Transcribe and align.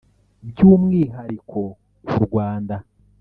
By’umwihariko 0.47 1.59
ku 2.07 2.17
Rwanda 2.25 2.75